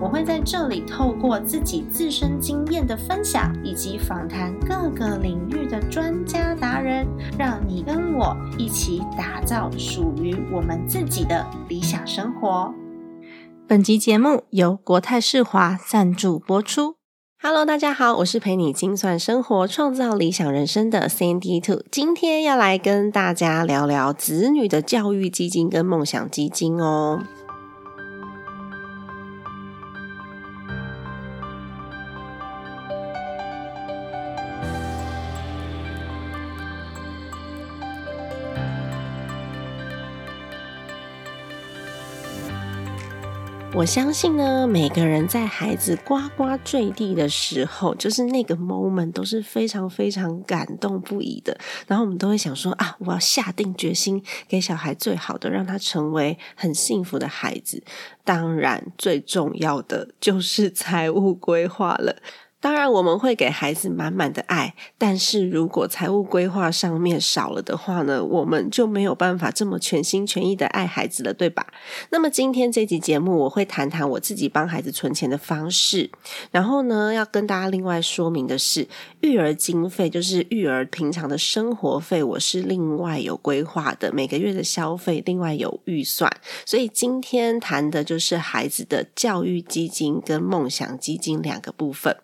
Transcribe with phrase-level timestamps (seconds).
[0.00, 7.06] 我会在这里透过自己自身经验的分享，以及访谈各个领域的专家达人，
[7.38, 12.74] 让你跟我一起打造属于我们自己的理想生活。
[13.66, 16.96] 本集节目由国泰世华赞助播出。
[17.40, 21.82] Hello，大家好，我是陪你精算生活、创造理想人生的 Sandy Two。
[21.90, 27.22] 今天要来跟大家聊聊子女的教育基金跟梦想基金哦。
[43.76, 51.58] 我相信呢，每个人在孩子呱呱坠地的时候，就是那个 moment 都是非常非常感动不已的。
[51.88, 57.82] 然后我们都会想说啊，我要下定决心给小孩最好的，让他成为很幸福的孩子。
[58.22, 62.22] 当然，最重要的就是财务规划了。
[62.64, 71.66] 当然，我们会给孩子满满的爱，但是如果财务规划上面少了的话呢，我们就没有办法这么全心全意的爱孩子了，对吧？
[72.08, 76.10] 那么今天这集节目，我会谈谈我自己帮孩子存钱的方式。
[76.50, 78.88] 然后呢，要跟大家另外说明的是，
[79.20, 86.34] 育儿经费就是育儿平常的生活费，我是另外有规划的，每个月的消费另外有预算。
[86.64, 92.16] 所以今天谈的就是孩子的教育基金跟梦想基金两个部分。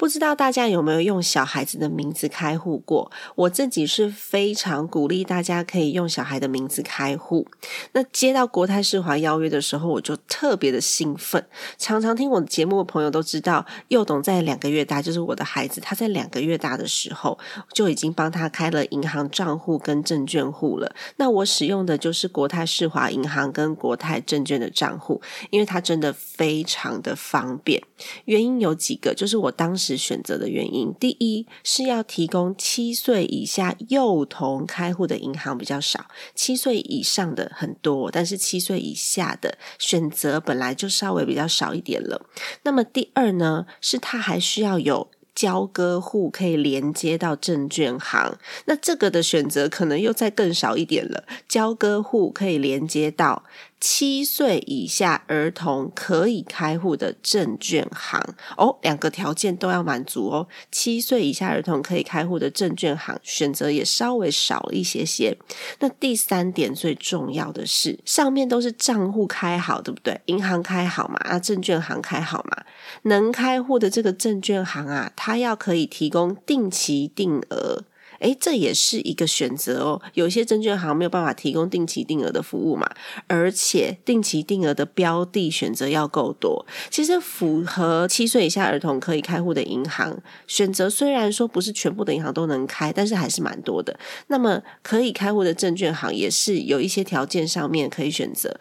[0.00, 3.12] 不知道大家有没有用小孩子的名字开户过？
[3.34, 7.46] 我自己是非常鼓励大家可以用小孩的名字开户。
[7.92, 11.46] 那接到国泰世华邀约的时候，我就特别的兴奋。
[11.76, 17.38] 常常听我的节目的朋友都知道，幼董在两个月大，就是我的孩子，他在两个月大的时候
[17.74, 20.96] 就已经帮他开了银行账户跟证券户了。
[21.16, 25.20] 那我使用的就是国泰世华银行跟国泰证券的账户，
[25.50, 27.82] 因为它真的非常的方便。
[28.24, 29.89] 原因有几个，就是我当时。
[29.96, 42.26] 选择的原因，第一是要提供七岁以下幼童开户的银行比较少，七岁以上的很多，但是七岁以下的选择本来就稍微比较少一点了。
[42.62, 45.10] 那么第二呢，是他还需要有。
[45.32, 48.36] 交割户可以连接到证券行，
[48.66, 51.24] 那这个的选择可能又再更少一点了。
[51.48, 53.44] 交割户可以连接到
[53.80, 58.22] 七岁以下儿童可以开户的证券行
[58.56, 60.46] 哦，两个条件都要满足哦。
[60.70, 65.36] 七岁以下儿童可以开户的证券行选择也稍微少了一些些。
[65.80, 70.20] 那第三点最重要的是，上面都是账户开好，对不对？
[70.26, 72.64] 银行开好嘛，啊，证券行开好嘛，
[73.02, 75.40] 能开户的这个证券行啊，它。
[75.40, 77.82] 要可以提供定期定额，
[78.20, 80.00] 诶，这也是一个选择哦。
[80.14, 82.88] 有些证券行没有办法提供定期定额的服务嘛，
[83.26, 86.64] 而且定期定额的标的选择要够多。
[86.88, 90.16] 其实符合七岁以下儿童可以开户的银行
[90.46, 93.98] 选择，虽然说不是全部的银行都能开，但是还是蛮多的。
[94.28, 98.58] 那么可以开户的证券行也是有一些条件上面可以选择。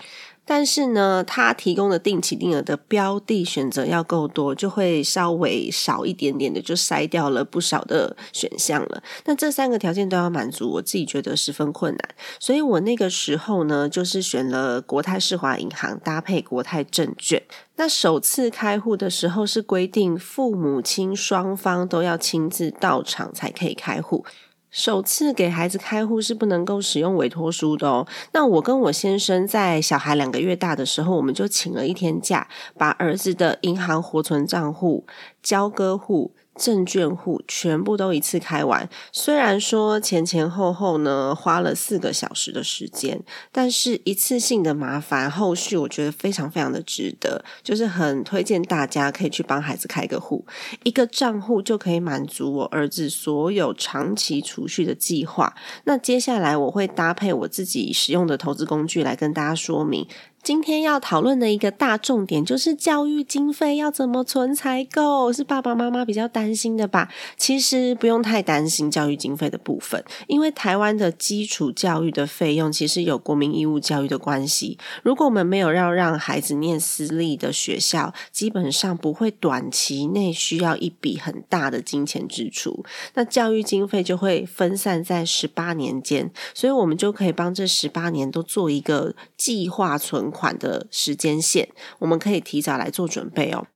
[0.49, 9.03] 但是呢，它提供的定期定额的标的选择要够多，就会稍微少一点点的，就筛掉了不少的选项了。
[9.25, 12.09] 那这三个条件都要满足，我自己觉得十分困难。
[12.39, 17.43] 所以我那个时候呢，就是选了国泰世华银行搭配国泰证券。
[17.75, 24.25] 那首次开户的时候是规定父母亲双方都要亲自到场才可以开户。
[24.71, 28.07] 首次给孩子开户是不能够使用委托书的哦。
[28.33, 32.47] 那我跟我先生在小孩两个月大的时候，我们就请了一天假，
[32.77, 35.05] 把儿子的银行活存账户、
[35.41, 36.31] 交割户。
[36.59, 50.45] 证券户全部都一次开完，虽然说前前后后呢花了四个小时的时间，但是一次性的麻烦，后续我觉得非常非常的值得，就是很推荐大家可以去帮孩子开个户，
[50.83, 55.55] 一个账户就可以满足我儿子所有长期储蓄的计划。
[55.85, 60.05] 那接下来我会搭配我自己使用的投资工具来跟大家说明。
[60.41, 67.09] 今天要讨论的一个大重点就是教育经费要怎么存才够，是爸爸妈妈比较担心的吧？
[67.37, 74.79] 其实不用太担心教育经费的部分，因为台湾的基础教育的费用其实有国民义务教育的关系。
[75.03, 82.83] 如果我们没有要让孩子念私立的学校，基本上不会短期内需要一笔很大的金钱支出，
[83.13, 90.28] 那教育经费就会分散在十八年间，所以我们就可以帮这十八年都做一个计划存。
[90.29, 93.67] 款的时间线，我们可以提早来做准备哦。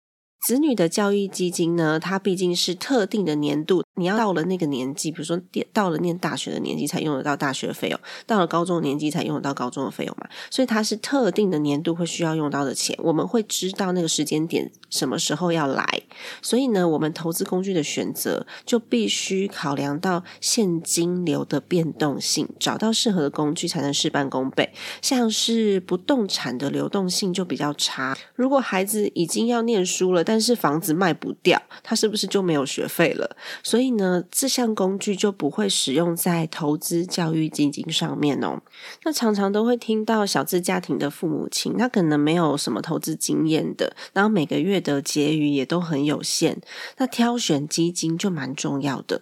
[0.45, 5.39] 子女的教育基金呢，它毕竟是特定的年度，你要到了那个年纪，比如说
[5.71, 7.97] 到了念大学的年纪才用得到大学费用，
[8.27, 16.01] 到了高中的年纪才用得到高中的费用嘛，所以它是特定的年度会需要用到的钱，我们会知道那个时间点什么时候要来，
[16.41, 24.73] 所以呢，我们投资工具的选择就必须考量到现金流的变动性，找到适合的工具才能事半功倍。
[25.01, 33.37] 像是不动产的流动性就比较差，如果孩子已经要念书了，但但是房子卖不掉，他是不是就没有学费了？
[33.61, 38.59] 所以呢，这项工具就不会使用在投资教育基金上面哦。
[39.03, 46.59] 那常常都会听到小资家庭的父母亲，他可能没有什么投资经验的，然后每个月的结余也都很有限，
[46.97, 49.21] 那挑选基金就蛮重要的。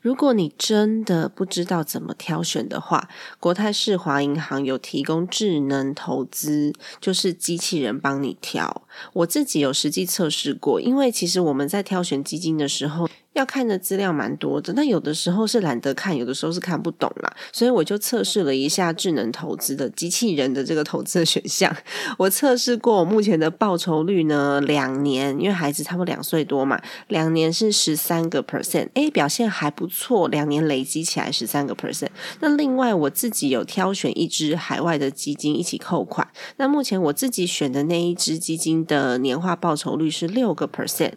[0.00, 3.08] 如果你真的不知道怎么挑选的话，
[3.38, 8.82] 国泰世华银行有提供智能投资，就是机器人帮你挑。
[9.12, 13.08] 我自己有实际测试过，因为其实我们在挑选基金的时候。
[13.38, 21.74] 要看的资料蛮多的，但有的时候是懒得看，有的时候是看不懂啦，所以我就测试了一下智能投资的机器人的这个投资的选项。
[22.18, 32.08] 我测试过，我目前的报酬率呢，两年，因为孩子差不多两岁多嘛，两年是十三个 percent，哎，表现还不错，两年累积起来十三个 percent。
[32.40, 36.26] 那另外我自己有挑选一支海外的基金一起扣款，
[36.56, 41.12] 那目前我自己选的那一支基金的年化报酬率是六个 percent。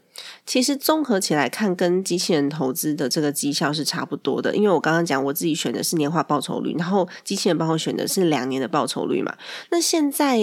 [0.45, 4.55] 其实综合起来看，跟机器人投资的这个绩效是差不多的。
[4.55, 9.35] 因为我刚刚讲我自己选的是年化报酬率，然后机器人帮我选的是两年的报酬率嘛。
[9.69, 10.39] 那现在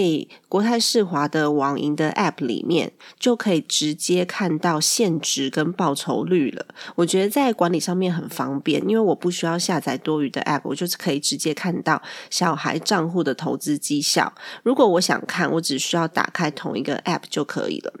[0.47, 6.65] 国泰世华的网银的 App 里面就可以直接看到现值跟报酬率了。
[6.95, 14.33] 我觉得在管理上面很方便，因为我不需要下载多余的 App，我就是可以直接看到小孩账户的投资绩效。
[14.63, 17.93] 如果我想看，我只需要打开同一个 App 就可以了。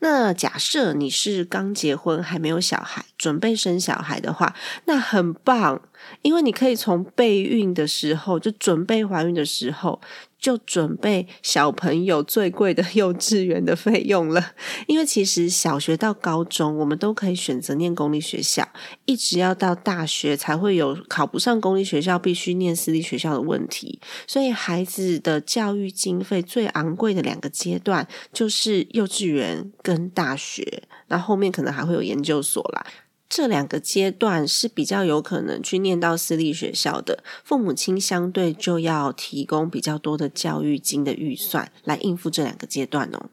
[0.00, 5.80] 那假设你是刚结婚还没有小孩，准备生小孩的话，那很棒，
[6.22, 10.00] 因为你可以从备孕的时候就准备怀孕的时候。
[10.44, 14.52] 就准备小朋友最贵的幼稚园的费用了，
[14.86, 18.68] 因为其实小学到高中我们都可以选择念公立学校，
[19.06, 32.84] 一直要到大学才会有考不上公立学校必须念私立学校的问题，所以孩子的教育经费最昂贵的两个阶段就是幼稚园跟大学，那后面可能还会有研究所啦。
[33.28, 43.30] 这两个阶段是比较有可能去念到私立学校的，父母亲相对就要提供比较多的教育金的预算来应付这两个阶段哦。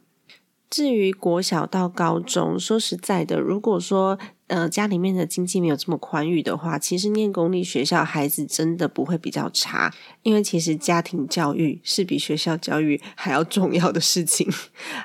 [0.70, 4.18] 至于国小到高中，说实在的，如果说
[4.52, 9.92] 呃家里面的经济没有这么宽裕的话，其实念公立学校孩子真的不会比较差，
[10.24, 14.48] 因为其实家庭教育是比学校教育还要重要的事情。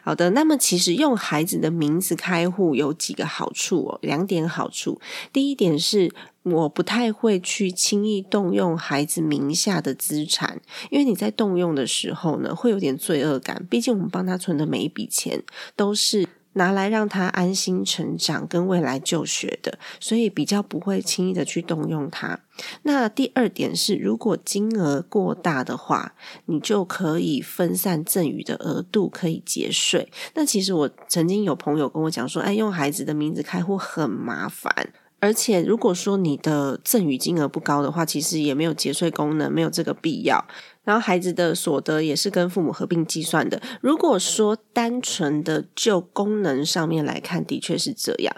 [0.03, 5.01] 好的，那么其实用孩子的名字开户有几个好处哦，两点好处。
[5.33, 6.13] 第一点是。
[6.47, 10.61] 我不太会去轻易动用孩子名下的资产，
[10.91, 13.67] 因为你在动用的时候呢，会有点罪恶感。
[13.69, 15.43] 毕竟我们帮他存的每一笔钱
[15.75, 16.25] 都是
[16.57, 22.41] 拿来让他安心成长跟未来就学的，所以比较不会轻易的去动用它。
[22.83, 26.15] 那第二点是，如果金额过大的话，
[26.47, 30.11] 你就可以分散赠与的额度，可以节税。
[30.35, 34.93] 那其实我曾经有朋友跟我讲说，哎，用孩子的名字开户很麻烦。
[35.19, 40.47] 而且，如果说你的赠与金额不高的话，其实也没有节税功能，没有这个必要。
[40.87, 43.61] 然后，孩子的所得也是跟父母合并计算的。
[43.81, 48.35] 如果说单纯的就功能上面来看，的确是这样。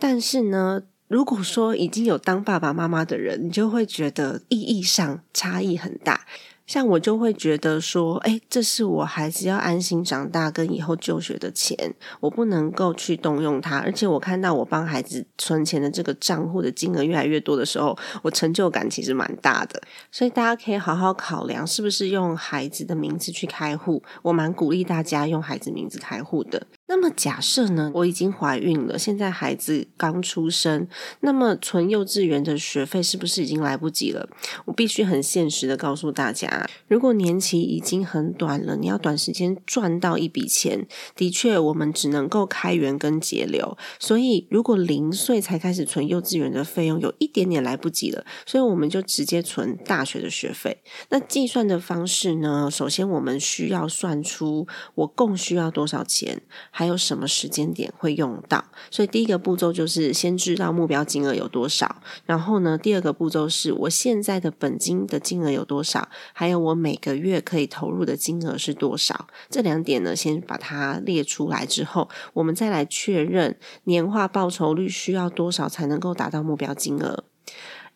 [0.00, 6.26] 但是呢，如果说已经有当爸爸妈妈的人，你就会觉得意义上差异很大。
[6.66, 13.78] 像我就会觉得说，哎，这是我孩子要安心长大跟以后就学的钱，我不能够去动用它。
[13.78, 19.82] 而且我看到我帮孩子存钱的这个账户的金额越来越多的时候，我成就感其实蛮大的。
[20.10, 24.02] 所以大家可以好好考量，是不是用孩子的名字去开户。
[24.22, 26.66] 我蛮鼓励大家用孩子名字开户的。
[26.86, 30.86] 那么假设呢，我已经怀孕了，现在孩子刚出生，
[31.20, 34.28] 那么存幼稚园的学费是不是已经来不及了？
[34.66, 40.86] 我必须很现实的告诉大家，如果年期已经很短了，你要短时间赚到一笔钱，
[41.16, 43.78] 的确我们只能够开源跟节流。
[43.98, 50.82] 所以如果零岁才开始存幼稚园的费用，有一点点来不及了，所以我们就直接存大学的学费。
[51.08, 52.68] 那计算的方式呢？
[52.70, 56.42] 首先我们需要算出我共需要多少钱。
[56.76, 58.64] 还有什么时间点会用到？
[58.90, 69.28] 所以第一个步骤就是先知道目标金额有多少，然后呢，第二个步骤是我现在的本金的金额有多少，还有我每个月可以投入的金额是多少。
[69.48, 77.22] 这两点呢，先把它列出来之后，我们再来确认年化报酬率需要多少才能够达到目标金额。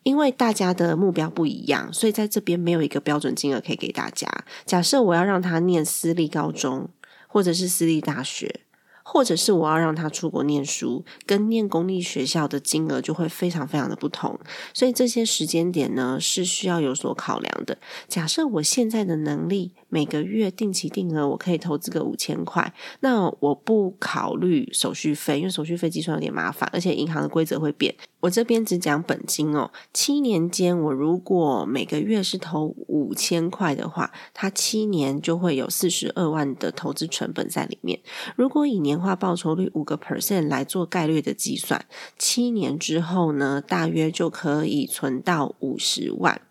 [0.03, 4.25] 因为大家的目标不一样，所以在这边没有一个标准金额可以给大家。
[4.65, 6.87] 假设我要让他念私立高中，
[7.27, 8.61] 或者是私立大学。
[9.11, 14.39] 或者是我要让他出国念书，跟念公立学校的金额就会非常非常的不同，
[14.71, 17.79] 所以这些时间点呢是需要有所考量的。
[18.07, 19.71] 假设我现在的能力。
[19.89, 22.73] 每个月定期定额，我可以投资个五千块。
[23.01, 27.93] 那我不考虑手续费，因为手续费计算有点麻烦，而且银行的规则会变。
[28.21, 29.71] 我这边只讲本金哦。
[29.93, 37.99] 七年间，我如果每个月是投五千块的话，它七年就会有四十二万的投资成本在里面。
[38.35, 41.85] 如果以年化报酬率五个 percent 来做概率的计算，
[42.17, 46.41] 七年之后呢，大约就可以存到五十万。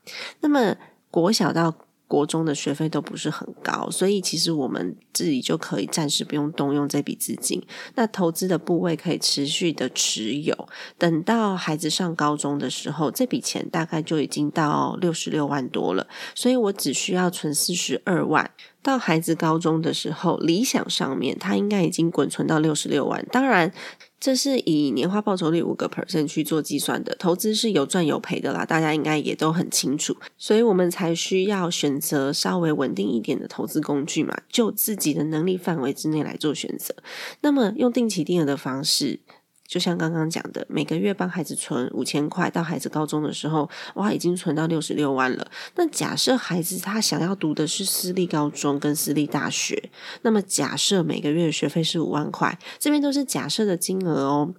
[0.40, 0.76] 那么
[1.10, 1.74] 国小到
[2.08, 7.62] 国中的学费都不是很高，所以其实我们自己就可以暂时不用动用这笔资金。
[7.94, 16.08] 那投资的部位可以持续的持有，等到孩子上高中的时候，这笔钱大概就已经到六十六万多了。
[16.34, 18.50] 所以我只需要存四十二万，
[18.82, 23.24] 到孩子高中的时候，理想上面他应该已经滚存到六十六万。
[23.30, 23.72] 当然。
[24.20, 36.94] 这是以年化报酬率五个 percent 去做计算的，投资是有赚有赔的啦，大家应该也都很清楚，所以我们才需要选择稍微稳定一点的投资工具嘛，就自己的能力范围之内来做选择。
[37.42, 39.20] 那么用定期定额的方式。
[39.68, 45.46] 就像刚刚讲的，每个月帮孩子存五千块，到孩子高中的时候，哇，已经存到六十六万了。
[45.76, 49.90] 那假设孩子他想要读的是私立高中跟私立大学，
[50.22, 54.54] 那么假设每个月的学费是五万块，这边都是假设的金额哦。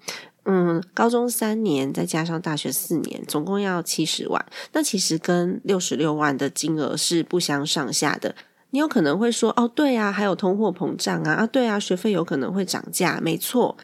[0.46, 4.44] 嗯，高中三年再加上大学四年，总共要七十万。
[4.74, 8.36] 那其实跟六十六万的金额是不相上下的。
[8.72, 13.76] 你有可能会说，哦，对啊，还有通货膨胀啊，啊，对啊，学费有可能会涨价，没错。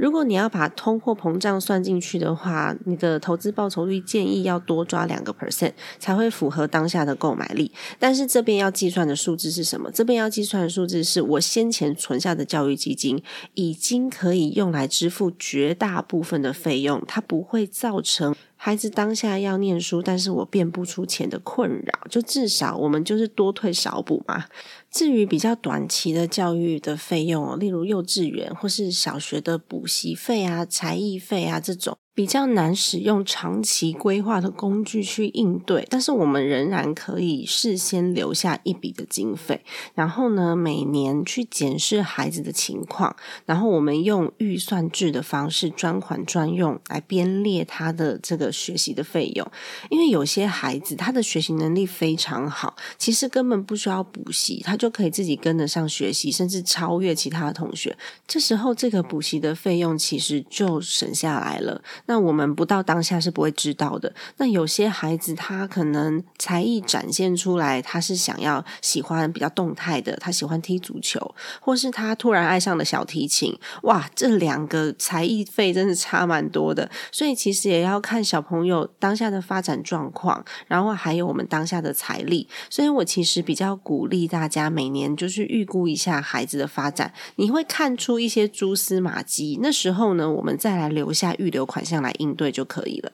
[0.00, 7.70] 如果你要把通货膨胀算进去的话，你的投资报酬率建议要多抓两个 percent 才会符合当下的购买力。
[7.98, 9.90] 但是这边要计算的数字是什么？
[9.90, 18.34] 这边要计算的数字是我先前存下的教育基金已经可以用来支付绝大部分的费用，它不会造成。
[18.62, 24.44] 孩子当下要念书，但是我变不出钱的困扰，就至少我们就是多退少补嘛。
[24.90, 31.96] 至于比较短期的教育的费用，例如幼稚园或是小学的补习费啊、才艺费啊这种。
[32.20, 49.52] 比较难使用长期规划的工具去应对，但是我们仍然可以事先留下一笔的经费，然后呢，每年去检视孩子的情况，然后我们用预算制的方式专款专用来编列他的这个学习的费用。
[49.88, 57.96] 因为有些孩子他的学习能力非常好，其实根本不需要补习，他就可以自己跟得上学习，甚至超越其他同学。
[58.28, 61.82] 这时候这个补习的费用其实就省下来了。
[62.10, 64.12] 那我们不到当下是不会知道的。
[64.38, 73.56] 那有些孩子他可能才艺展现出来，他是想要喜欢比较动态的，他喜欢踢足球，或是他突然爱上了小提琴。
[73.84, 76.90] 哇，这两个才艺费真是差蛮多的。
[77.12, 82.48] 所以其实也要看小朋友当下的发展状况，然后还有我们当下的财力。
[82.68, 89.60] 所以我其实比较鼓励大家每年就是预估一下孩子的发展，你会看出一些蛛丝马迹。
[89.62, 92.00] 那时候呢，我们再来留下预留款项这样。
[92.00, 93.12] 来应对就可以了。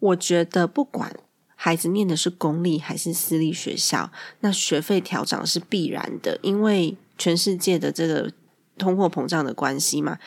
[0.00, 1.16] 我觉得不管
[1.56, 8.30] 孩子念的是公立还是私立学校，那学费调涨是必然的，因为全世界的这个
[8.76, 10.18] 通货膨胀的关系嘛，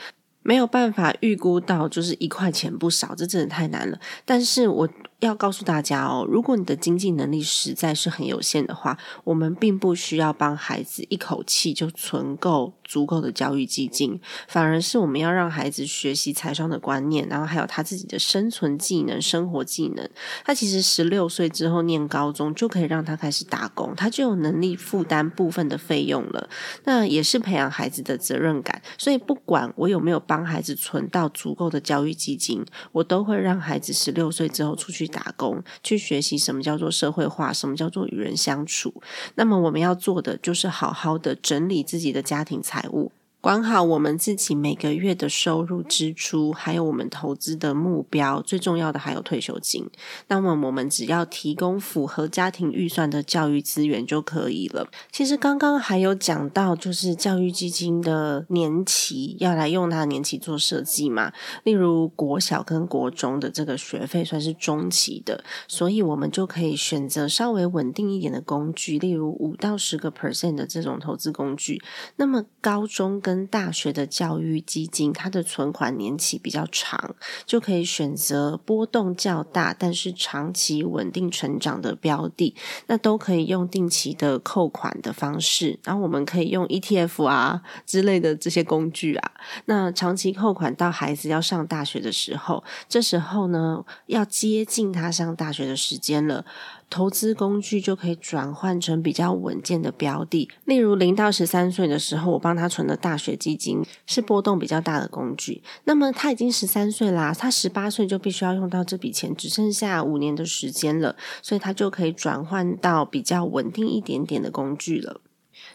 [0.42, 4.00] 没有办法预估到就是一块钱不少，这真的太难了。
[4.26, 4.90] 但是我
[5.22, 20.10] 要告诉大家哦，如果你的经济能力实在是很有限的话，我们并不需要帮孩子一口气就存够足够的教育基金，反而是我们要让孩子学习财商的观念，然后还有他自己的生存技能、生活技能。
[20.44, 26.50] 他其实十六岁之后念高中就可以让他开始打工，他就有能力负担部分的费用了。
[26.86, 28.82] 那也是培养孩子的责任感。
[28.98, 35.11] 所以不管我有没有帮孩子存到足够的教育基金，我都会让孩子十六岁之后出去。
[35.12, 39.04] 打工去学习什么叫做社会化，什么叫做与人相处。
[39.36, 43.12] 那么我们要做的就是好好的整理自己的家庭财务。
[43.42, 49.90] 管好我们自己每个月的收入、支出，还有我们投资的目标，最重要的还有退休金。
[50.28, 54.88] 那么我们只要提供符合家庭预算的教育资源就可以了。
[55.12, 61.34] 其实刚刚还有讲到，就是教育基金的年期要来用它年期做设计嘛。
[61.64, 71.82] 例如国小跟国中的这个学费算是中期的，所以我们就可以选择稍微稳定一点的工具，例如五到十个 percent 的这种投资工具。
[72.18, 82.54] 那么高中跟跟大学的教育基金，它的存款年期比较长，就可以选择波动较大，但是长期稳定成长的标的。
[82.88, 89.32] 那都可以用定期的扣款的方式，然后我们可以用 ETF 啊之类的这些工具啊。
[89.64, 96.46] 那长期扣款到孩子要上大学的时候，这时候呢，要接近他上大学的时间了。
[96.92, 105.64] 投资工具就可以转换成比较稳健的标的，例如零到十三岁的时候，我帮他存的大学基金是波动比较大的工具。
[105.86, 115.22] 那么他已经十三岁啦，他十八岁就必须要用到这笔钱，只剩下五年的时间了，所以他就可以转换到比较稳定一点点的工具了。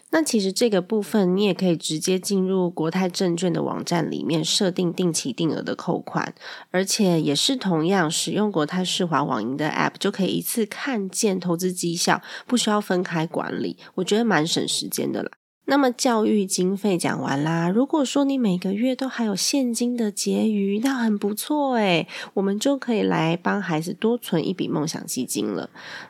[0.09, 6.33] 那其实这个部分，你也可以直接进入国泰证券的网站里面设定定期定额的扣款，
[6.71, 15.31] 而且也是同样使用国泰世华网银的 App 就可以一次看见投资绩效，不需要分开管理，我觉得蛮省时间的啦。
[15.69, 25.69] 那么教育经费讲完啦，如果说你每个月都还有现金的结余，那很不错诶我们就可以来帮孩子多存一笔梦想基金了。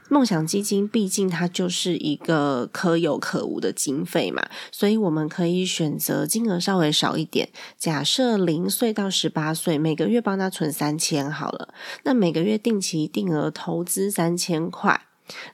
[0.09, 7.49] 梦想基金毕竟它就是一个可有可无的经费嘛，所以我们可以选择金额稍微少一点。
[7.79, 11.73] 假设零岁到十八岁，每个月帮他存三千好了，
[12.03, 15.01] 那每个月定期定额投资三千块。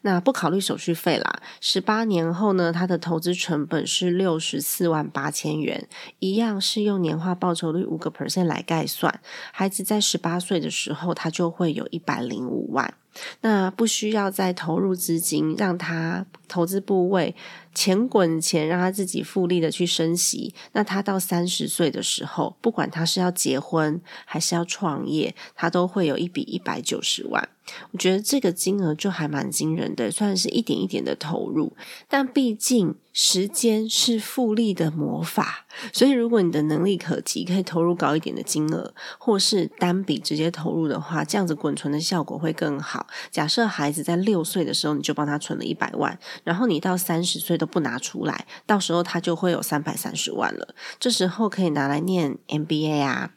[0.02, 5.88] 那不考虑手续费啦，十八年后呢，它的投资成本是六十四万八千元，
[6.20, 9.22] 一样是用年化报酬率五个 percent 来概算。
[9.52, 12.94] 孩子在十八岁的时候，他就会有一百零五万。
[13.42, 17.36] 那不需要再投入资金，让他投资部位
[17.74, 20.54] 钱滚钱，让他自己复利的去升息。
[20.74, 27.50] 那他到三十岁的时候，不管他是要结婚还是要创业，他都会有一笔一百九十万。
[27.92, 31.72] 我觉得这个金额就还蛮惊人的，算是一点一点的投入，
[32.10, 43.03] 但毕竟时间是复利的魔法，所以如果你的能力可及，可以投入高一点的金额，或是单笔直接投入的话，这样子滚存的效果会更好。
[43.32, 53.32] 假设孩子在六岁的时候，你就帮他存了一百万，然后你到三十岁都不拿出来，到时候他就会有三百三十万了，这时候可以拿来念 MBA 啊。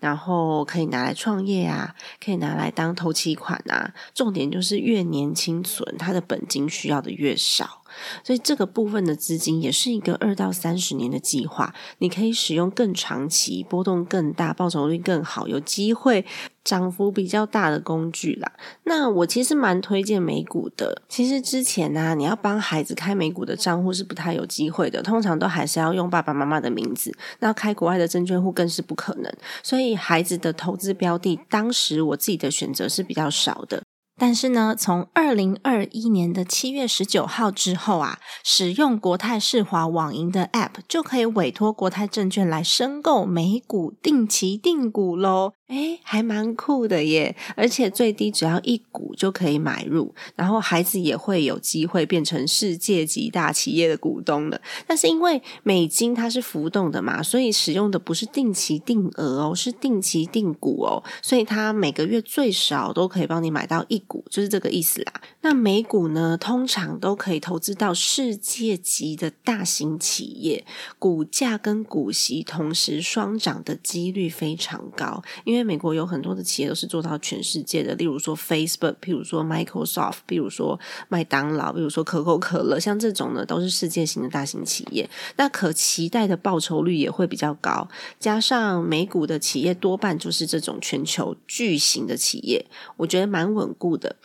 [0.00, 3.94] 然后可以拿来创业啊，可以拿来当投期款啊。
[4.12, 7.81] 重点就是越年轻存，他的本金需要的越少。
[8.24, 16.24] 所以这个部分的资金也是一个二到三十年的计划，你可以使用更长期、波动更大、报酬率更好、有机会
[16.64, 18.52] 涨幅比较大的工具啦。
[18.84, 21.02] 那我其实蛮推荐美股的。
[21.08, 27.12] 其实之前呢，你要帮孩子开美股的账户是不太有机会的，通常都还是要用爸爸妈妈的名字。
[27.40, 29.32] 那开国外的证券户更是不可能。
[29.62, 33.82] 所以孩子的投资标的，当时我自己的选择是比较少的。
[34.18, 45.52] 但是呢，从二零二一年的七月十九号之后啊，使用国泰世华网银的 App 就可以委托国泰证券来申购美股定期定股喽。
[45.72, 47.34] 哎，还蛮酷的耶！
[47.56, 54.60] 而且最低只要一股就可以买入，然后孩子也会有机会变成世界级大企业的股东了。
[54.86, 65.22] 但是因为美金它是浮动的嘛，所以使用的不是定期定额哦，是定期定股哦，所以它每个月最少都可以帮你买到一股，就是这个意思啦。
[65.40, 70.66] 那美股呢，通常都可以投资到世界级的大型企业，
[70.98, 75.61] 股价跟股息同时双涨的几率非常高，因为。
[75.62, 87.88] 为美国有很多的企业都是做到全世界的，例如说 Facebook，譬如说 Microsoft，譬如说麦当劳，譬如说可口可乐，像这种呢都是世界型的大型企业，那可期待的报酬率也会比较高。
[88.18, 94.16] 加上美股的企业多半就是这种全球巨型的企业，我觉得蛮稳固的。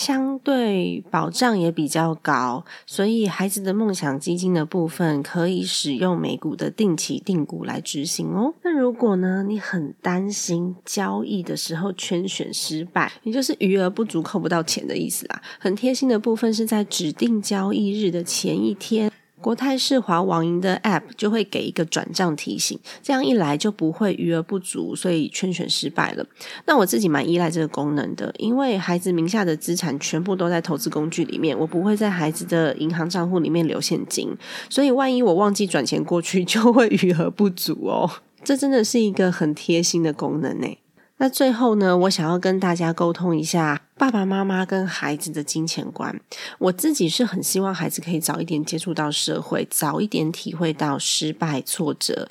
[0.00, 8.54] 相对保障也比较高，所以孩子的梦想基金的部分可以使用美股的定期定股来执行哦。
[8.62, 15.42] 那如果呢，你很担心交易的时候圈选失败，也就是余额不足扣不到钱的意思啦。
[15.58, 19.12] 很贴心的部分是在指定交易日的前一天。
[19.40, 26.26] 国泰世华网银的 App 就会给一个转账提醒，这样一来就不会余额不足，所以圈选失败了。
[26.66, 34.36] 那我自己蛮依赖这个功能的，因为孩子名下的资产全部都在投资工具里面，我不会在孩子的银行账户里面留现金，
[34.68, 38.10] 所以万一我忘记转钱过去，就会余额不足哦。
[38.44, 40.78] 这真的是一个很贴心的功能呢。
[41.18, 46.18] 那最后呢，我想要跟大家沟通一下爸爸妈妈跟孩子的金钱观。
[46.58, 52.30] 我自己是很希望孩子可以早一点接触到社会，早一点体会到失败挫折。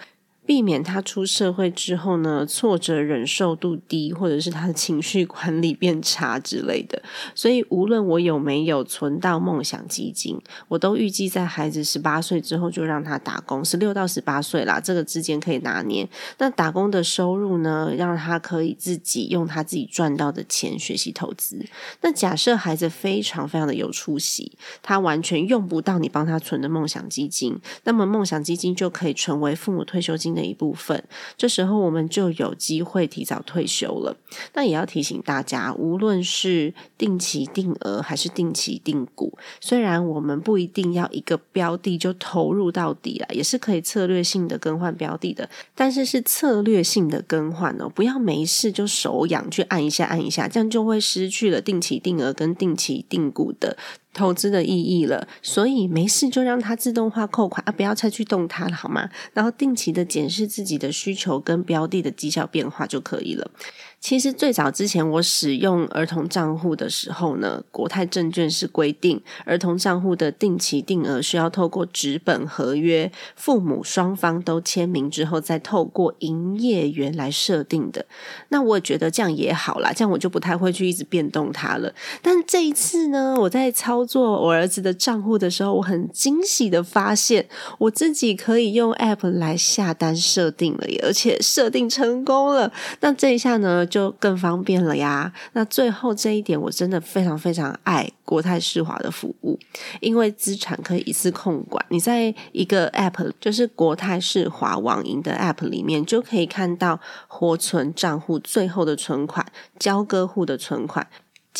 [0.50, 7.00] 避免他出社会之后呢，挫折忍受度低，或者是他的情绪管理变差之类的。
[7.36, 16.10] 所以，无论我有没有存到梦想基金，我都预计在孩子十八岁之后就让他打工，十六到十八岁啦，这个之间可以拿捏。
[16.40, 21.64] 那打工的收入呢，让他可以自己用他自己赚到的钱学习投资。
[22.02, 30.50] 那假设孩子非常非常的有出息，他完全用不到你帮他存的梦想基金，那么梦想基金就可以成为父母退休金的。
[30.50, 31.04] 一部分，
[31.38, 34.18] 这时候我们就有机会提早退休了。
[34.56, 53.78] 那也要提醒大家，无论是定期定额还是定期定股，虽然我们不一定要一个标的就投入到底了，也是可以策略性的更换标的的，但是是策略性的更换哦，不要没事就手痒去按一下按一下，这样就会失去了定期定额跟定期定股的。
[54.14, 59.10] 投资的意义了，所以没事就让它自动化扣款啊，不要再去动它了，好吗？
[59.34, 63.52] 然后定期的检视自己的需求跟标的的绩效变化就可以了。
[64.00, 78.06] 其实最早之前我使用儿童账户的时候呢，国泰证券是规定儿童账户的定期定额需要透过纸本合约，父母双方都签名之后，再透过营业员来设定的。
[78.48, 81.94] 那我也觉得这样也好啦，这样我就不太会去一直变动它了。
[82.22, 92.72] 但这一次呢，我在操作我儿子的账户的时候，我很惊喜的发现，我自己可以用 App 来下单设定了，而且设定成功了。
[93.02, 93.86] 那这一下呢？
[93.90, 95.32] 就更方便了呀。
[95.54, 99.60] 那最后这一点，我真的非常非常爱国泰世华的服务，
[100.00, 101.84] 因为资产可以一次控管。
[101.90, 109.46] 你在一个 App，就是国泰世华网银的 App 里面，就可以看到活存账户最后的存款、
[109.78, 111.08] 交割户的存款。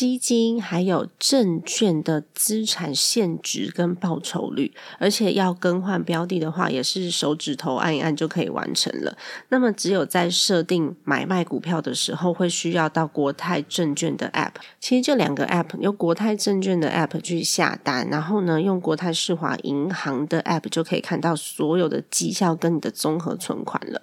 [0.00, 9.14] 基金还有证券的资产现值跟报酬率，而且要更换标的的话，也是手指头按一按就可以完成了。
[9.50, 14.52] 那么，只有在设定买卖股票的时候，会需要到国泰证券的 App。
[14.80, 24.00] 其实这两个 App 用国泰证券的 App 去下单，然后呢，用国泰世华银行的 App 就可以看到所有的绩效跟你的综合存款了。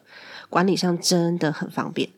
[0.52, 2.10] 管理上真的很方便。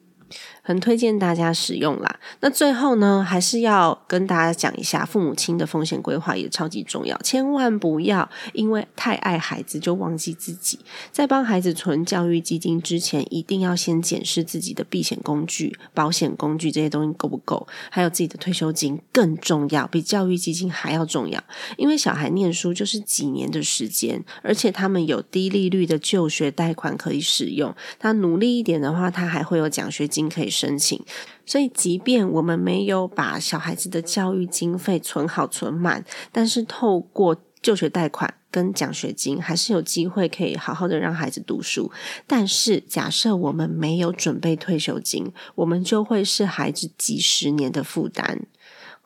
[0.69, 2.19] 很推荐大家使用啦。
[2.41, 10.77] 那最后呢，还是要跟大家讲一下，父母亲的风险规划也超级重要，千万不要因为太爱孩子就忘记自己。
[11.11, 21.43] 在帮孩子存教育基金之前，一定要先检视自己的避险工具、保险工具这些东西够不够，还有自己的退休金更重要，比教育基金还要重要。
[21.77, 27.75] 因为小孩念书就是几年的时间，而且他们有低利率的就学贷款可以使用。
[27.97, 30.58] 他努力一点的话，他还会有奖学金可以。
[30.59, 31.01] 申请，
[31.45, 41.89] 所以即便我们没有把小孩子的教育经费存好存满，但是透过就学贷款跟奖学金，还是有机会可以好好的让孩子读书。
[42.27, 48.47] 但是假设我们没有准备退休金，我们就会是孩子几十年的负担。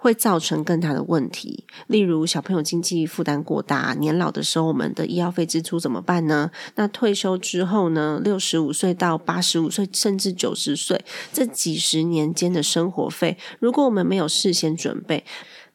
[0.03, 6.51] 会造成更大的问题，例如小朋友经济负担过大，年老的时候我们的医药费支出怎么办呢？
[6.75, 8.19] 那退休之后呢？
[8.21, 15.23] 六十五岁到八十五岁，甚至九十岁，这几十年间的生活费，如果我们没有事先准备，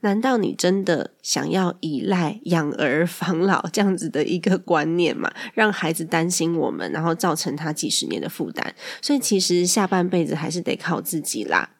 [0.00, 5.32] 难道你真的想要依赖养儿防老这样子的一个观念吗？
[5.54, 8.74] 让孩子担心我们，然后造成他几十年的负担？
[9.00, 11.70] 所以其实下半辈子还是得靠自己啦。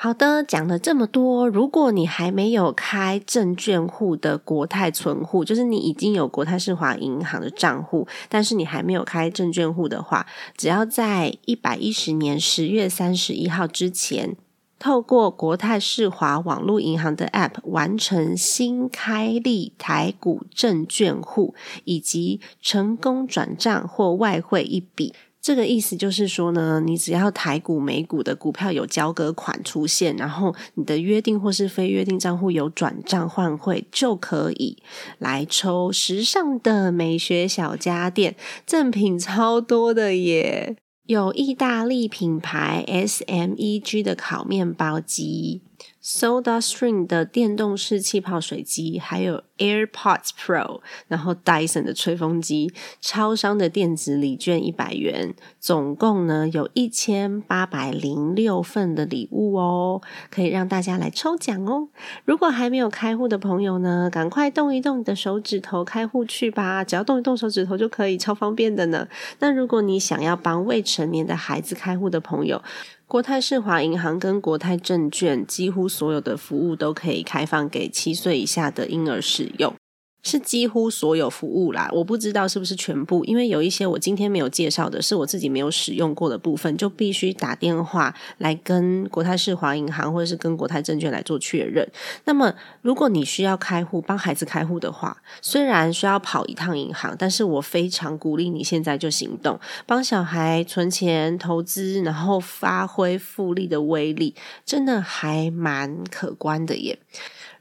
[0.00, 10.24] 好的，讲了这么多，如果你还没有开证券户的国泰存户，就是你已经有国泰世华银行的账户，但是你还没有开证券户的话，
[10.56, 14.36] 只要在一百一十年十月三十一号之前，
[14.78, 25.12] 透过国泰世华网络银行的 App 完成新开立台股证券户，以及成功转账或外汇一笔。
[25.48, 34.76] 这个意思就是说呢，你只要台股、美股的股票有交割款出现，然后你的约定或是非约定账户有转账换汇，就可以
[35.16, 40.76] 来抽时尚的美学小家电，赠品超多的耶！
[41.06, 45.62] 有意大利品牌 SMEG 的烤面包机。
[46.10, 61.88] Soda Stream 的电动式气泡水机，还有 AirPods Pro，然后 Dyson 的吹风机，超商的电子礼券一百元，总共呢有一千八百零六份的礼物哦，可以让大家来抽奖哦。
[62.24, 69.06] 如果还没有开户的朋友呢，赶快动一动你的手指头开户去吧，只要动一动手指头就可以，超方便的呢。
[69.40, 72.62] 那如果你想要帮未成年的孩子开户的朋友，
[73.08, 79.74] 国泰世华银行跟国泰证券几乎所有的服务都可以开放给七岁以下的婴儿使用。
[80.22, 91.88] 是几乎所有服务啦，我不知道是不是全部，因为有一些我今天没有介绍的，是我自己没有使用过的部分，就必须打电话来跟国泰世华银行或者是跟国泰证券来做确认。
[92.24, 92.52] 那么，
[92.82, 104.34] 如果你需要开户帮孩子开户的话，虽然需要跑一趟银行，但是我非常鼓励你现在就行动，帮小孩存钱投资，然后发挥复利的威力，
[104.66, 106.98] 真的还蛮可观的耶。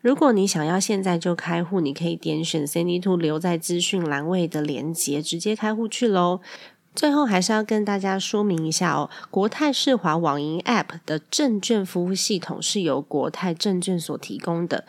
[0.02, 6.40] 如果你想要现在就开户，你可以点选 Cindy Two 留在资讯栏位的连接，直接开户去喽。
[6.96, 14.86] 最后还是要跟大家说明一下哦，国泰世华网银 App 的证券服务系统是由国泰证券所提供的。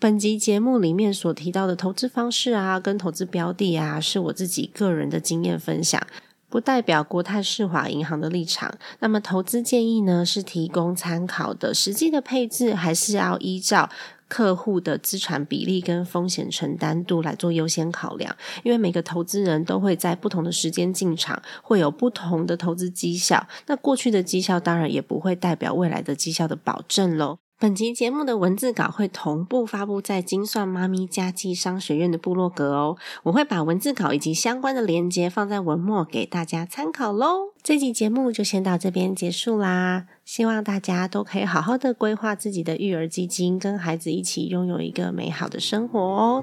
[0.00, 6.04] 本集节目里面所提到的投资方式啊，跟投资标的啊，是我自己个人的经验分享，
[6.48, 8.76] 不代表国泰世华银行的立场。
[8.98, 13.88] 那么投资建议呢，是提供参考的，实际的配置还是要依照。
[14.32, 23.46] 客户的资产比例跟风险承担度来做优先考量，因为每个投资人都会在不同的时间进场，会有不同的投资绩效。
[23.66, 27.40] 那过去的绩效当然也不会代表未来的绩效的保证喽。
[27.58, 37.52] 本集节目的文字稿会同步发布在精算妈咪家计商学院的部落格哦，我会把文字稿以及相关的连接放在文末给大家参考喽。
[37.62, 46.42] 这集节目就先到这边结束啦，希望大家都可以好好的规划自己的育儿基金，跟孩子一起拥有一个美好的生活哦。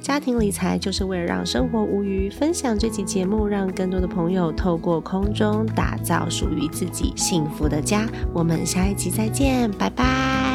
[0.00, 8.08] 家庭理财就是为了让生活无余，分享这期节目，让更多的朋友透过空中打造属于自己幸福的家。
[8.32, 10.49] 我们下一集再见，拜拜。